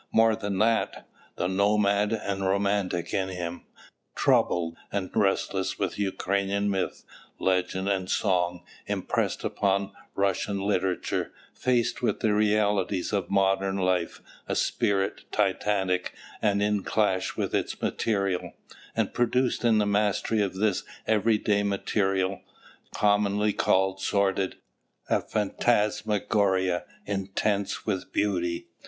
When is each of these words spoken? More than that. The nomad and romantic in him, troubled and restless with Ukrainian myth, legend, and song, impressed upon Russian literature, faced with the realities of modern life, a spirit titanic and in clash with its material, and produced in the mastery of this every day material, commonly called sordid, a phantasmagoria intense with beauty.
More 0.11 0.35
than 0.35 0.57
that. 0.57 1.07
The 1.35 1.47
nomad 1.47 2.11
and 2.11 2.43
romantic 2.43 3.13
in 3.13 3.29
him, 3.29 3.65
troubled 4.15 4.75
and 4.91 5.11
restless 5.15 5.77
with 5.77 5.99
Ukrainian 5.99 6.71
myth, 6.71 7.05
legend, 7.37 7.87
and 7.87 8.09
song, 8.09 8.63
impressed 8.87 9.43
upon 9.43 9.91
Russian 10.15 10.59
literature, 10.59 11.31
faced 11.53 12.01
with 12.01 12.21
the 12.21 12.33
realities 12.33 13.13
of 13.13 13.29
modern 13.29 13.77
life, 13.77 14.23
a 14.47 14.55
spirit 14.55 15.25
titanic 15.31 16.15
and 16.41 16.63
in 16.63 16.81
clash 16.81 17.35
with 17.37 17.53
its 17.53 17.79
material, 17.79 18.53
and 18.95 19.13
produced 19.13 19.63
in 19.63 19.77
the 19.77 19.85
mastery 19.85 20.41
of 20.41 20.55
this 20.55 20.81
every 21.05 21.37
day 21.37 21.61
material, 21.61 22.41
commonly 22.91 23.53
called 23.53 24.01
sordid, 24.01 24.55
a 25.11 25.21
phantasmagoria 25.21 26.85
intense 27.05 27.85
with 27.85 28.11
beauty. 28.11 28.65